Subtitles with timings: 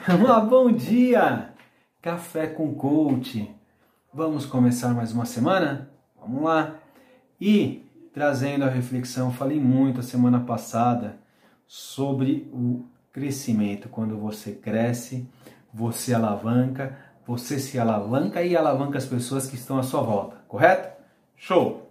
[0.08, 1.50] Uma bom dia!
[2.00, 3.54] Café com coach.
[4.14, 5.90] Vamos começar mais uma semana?
[6.18, 6.76] Vamos lá.
[7.38, 11.18] E trazendo a reflexão, falei muito a semana passada
[11.66, 13.90] sobre o crescimento.
[13.90, 15.28] Quando você cresce,
[15.72, 16.96] você alavanca,
[17.26, 20.96] você se alavanca e alavanca as pessoas que estão à sua volta, correto?
[21.36, 21.90] Show!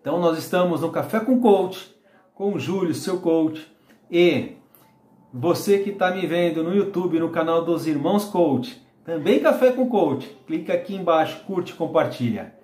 [0.00, 1.94] Então nós estamos no Café com Coach,
[2.34, 3.70] com o Júlio, seu coach,
[4.10, 4.55] e
[5.38, 9.86] você que está me vendo no YouTube, no canal dos Irmãos Coach, também Café com
[9.86, 12.54] Coach, clica aqui embaixo, curte e compartilha.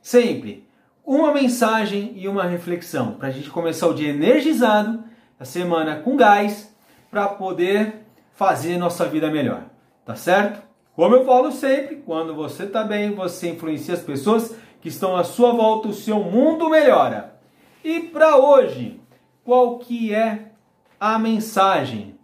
[0.00, 0.64] Sempre
[1.04, 5.02] uma mensagem e uma reflexão para a gente começar o dia energizado,
[5.40, 6.72] a semana com gás,
[7.10, 9.64] para poder fazer nossa vida melhor.
[10.04, 10.62] Tá certo?
[10.94, 15.24] Como eu falo sempre, quando você está bem, você influencia as pessoas que estão à
[15.24, 17.34] sua volta, o seu mundo melhora.
[17.82, 19.00] E para hoje,
[19.42, 20.52] qual que é
[21.00, 22.19] a mensagem?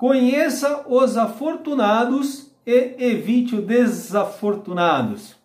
[0.00, 5.36] Conheça os afortunados e evite os desafortunados.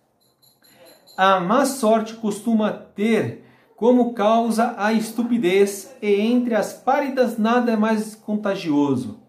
[1.17, 3.43] A má sorte costuma ter
[3.75, 9.19] como causa a estupidez, e entre as pálidas nada é mais contagioso.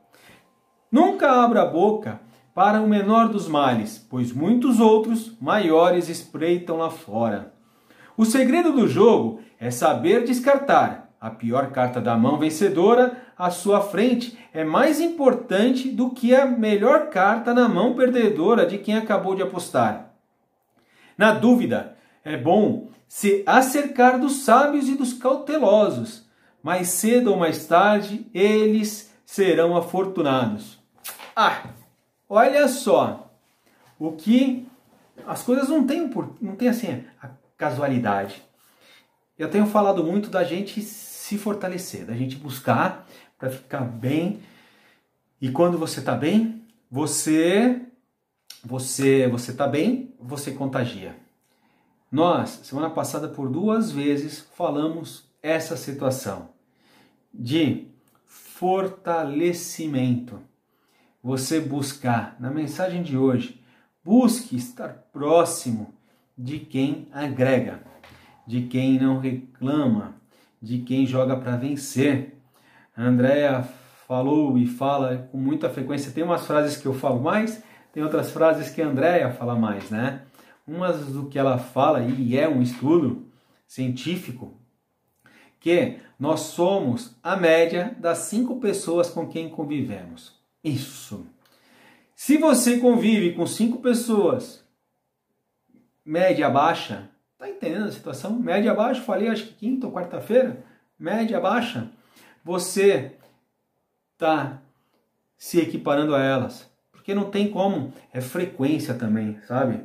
[0.93, 2.21] Nunca abra a boca
[2.55, 7.53] para o menor dos males, pois muitos outros maiores espreitam lá fora.
[8.17, 13.81] O segredo do jogo é saber descartar a pior carta da mão vencedora à sua
[13.81, 19.35] frente é mais importante do que a melhor carta na mão perdedora de quem acabou
[19.35, 20.13] de apostar.
[21.19, 26.25] Na dúvida, é bom se acercar dos sábios e dos cautelosos.
[26.63, 30.79] Mais cedo ou mais tarde, eles serão afortunados.
[31.35, 31.65] Ah,
[32.29, 33.33] olha só,
[33.99, 34.65] o que
[35.27, 36.09] as coisas não têm,
[36.41, 38.47] não tem assim a casualidade.
[39.39, 40.81] Eu tenho falado muito da gente
[41.27, 43.05] se fortalecer, da gente buscar
[43.37, 44.41] para ficar bem.
[45.41, 47.83] E quando você está bem, você
[48.65, 51.17] você você está bem, você contagia.
[52.13, 56.51] Nós, semana passada por duas vezes falamos essa situação
[57.35, 57.89] de
[58.25, 60.39] fortalecimento.
[61.23, 63.61] Você buscar, na mensagem de hoje,
[64.05, 65.93] busque estar próximo
[66.39, 67.83] de quem agrega
[68.47, 70.15] de quem não reclama,
[70.67, 72.37] de quem joga para vencer.
[72.97, 73.63] A Andrea
[74.09, 76.11] falou e fala com muita frequência.
[76.11, 77.63] Tem umas frases que eu falo mais,
[77.93, 80.23] tem outras frases que a Andrea fala mais, né?
[80.67, 83.27] Umas do que ela fala, e é um estudo
[83.67, 84.55] científico,
[85.61, 90.35] que nós somos a média das cinco pessoas com quem convivemos.
[90.65, 91.25] Isso.
[92.17, 94.65] Se você convive com cinco pessoas,
[96.05, 97.09] média baixa,
[97.39, 98.39] Tá entendendo a situação?
[98.39, 100.65] Média baixa, falei acho que quinta ou quarta-feira,
[100.99, 101.91] média baixa.
[102.43, 103.13] Você
[104.17, 104.63] tá
[105.37, 109.85] se equiparando a elas, porque não tem como, é frequência também, sabe?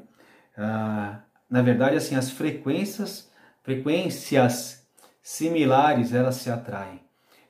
[0.58, 1.20] Ah,
[1.50, 3.30] na verdade, assim, as frequências,
[3.64, 4.88] frequências
[5.22, 7.02] similares, elas se atraem.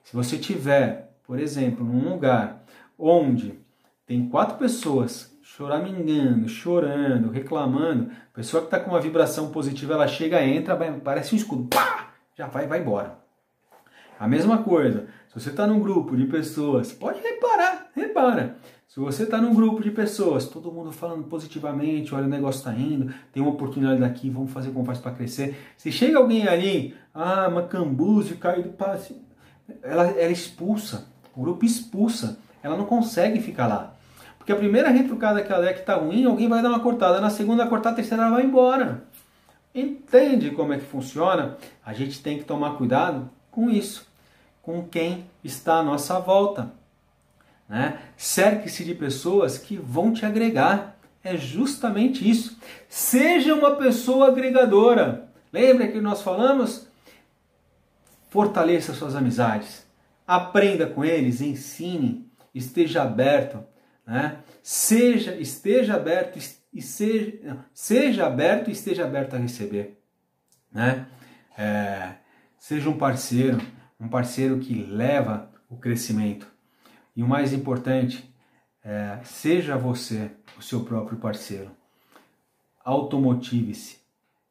[0.04, 2.64] Se você tiver, por exemplo, num lugar
[2.98, 3.60] onde
[4.06, 8.10] tem quatro pessoas choramingando, chorando, reclamando.
[8.32, 12.12] A pessoa que está com uma vibração positiva, ela chega, entra, parece um escudo, pá,
[12.38, 13.20] já vai, vai embora.
[14.18, 18.56] A mesma coisa, se você está num grupo de pessoas, pode reparar, repara.
[18.88, 22.74] Se você está num grupo de pessoas, todo mundo falando positivamente, olha o negócio está
[22.74, 25.58] indo, tem uma oportunidade daqui, vamos fazer como faz para crescer.
[25.76, 29.22] Se chega alguém ali, ah, macambuze, cai do passe,
[29.82, 33.96] ela, ela expulsa, o grupo expulsa, ela não consegue ficar lá.
[34.42, 37.22] Porque a primeira retrucada que ela der que tá ruim, alguém vai dar uma cortada.
[37.22, 39.04] Na segunda cortada, a terceira ela vai embora.
[39.74, 41.58] Entende como é que funciona?
[41.86, 44.08] A gente tem que tomar cuidado com isso,
[44.60, 46.74] com quem está à nossa volta.
[47.70, 48.00] Né?
[48.18, 50.98] Cerque-se de pessoas que vão te agregar.
[51.24, 52.58] É justamente isso.
[52.90, 55.30] Seja uma pessoa agregadora.
[55.54, 56.88] Lembra que nós falamos?
[58.32, 59.86] Fortaleça suas amizades.
[60.26, 62.26] Aprenda com eles, ensine,
[62.56, 63.70] esteja aberto
[64.06, 64.40] né?
[64.64, 66.40] Seja, esteja aberto
[66.74, 70.00] e seja, seja aberto e esteja aberto a receber,
[70.72, 71.08] né?
[71.58, 72.14] É,
[72.58, 73.60] seja um parceiro,
[74.00, 76.48] um parceiro que leva o crescimento.
[77.16, 78.34] E o mais importante,
[78.84, 81.72] é, seja você o seu próprio parceiro.
[82.84, 83.98] Automotive-se,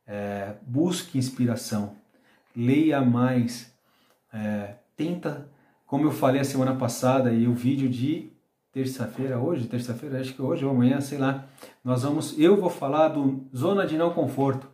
[0.06, 1.96] é, busque inspiração,
[2.55, 3.73] leia mais,
[4.32, 5.49] é, tenta,
[5.87, 8.31] como eu falei a semana passada e o vídeo de
[8.72, 11.44] terça-feira, hoje, terça-feira, acho que hoje ou amanhã, sei lá,
[11.84, 14.69] nós vamos, eu vou falar do Zona de Não Conforto,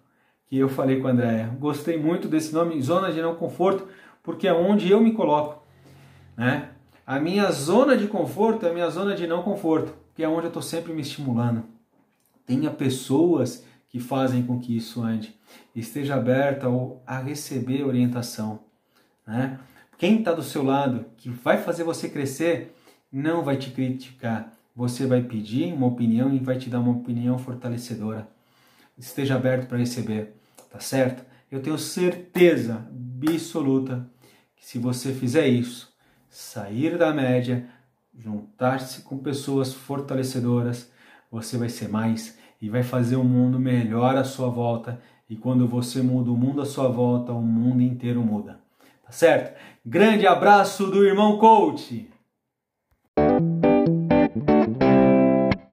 [0.47, 1.57] que eu falei com a Andréia.
[1.59, 3.87] Gostei muito desse nome, Zona de Não Conforto,
[4.23, 5.63] porque é onde eu me coloco,
[6.37, 6.71] né?
[7.07, 10.47] A minha zona de conforto é a minha zona de não conforto, que é onde
[10.47, 11.63] eu estou sempre me estimulando.
[12.45, 15.33] Tenha pessoas que fazem com que isso ande.
[15.73, 16.67] Esteja aberta
[17.07, 18.59] a receber orientação.
[19.25, 19.57] Né?
[19.97, 22.75] Quem está do seu lado, que vai fazer você crescer,
[23.11, 24.53] não vai te criticar.
[24.75, 28.29] Você vai pedir uma opinião e vai te dar uma opinião fortalecedora.
[28.99, 30.35] Esteja aberto para receber,
[30.71, 31.25] tá certo?
[31.51, 32.87] Eu tenho certeza
[33.23, 34.09] absoluta
[34.55, 35.93] que se você fizer isso,
[36.29, 37.69] sair da média,
[38.19, 40.91] juntar-se com pessoas fortalecedoras,
[41.31, 45.01] você vai ser mais e vai fazer um mundo melhor à sua volta.
[45.29, 48.61] E quando você muda o mundo à sua volta, o mundo inteiro muda.
[49.05, 49.59] Tá certo?
[49.85, 52.09] Grande abraço do irmão coach!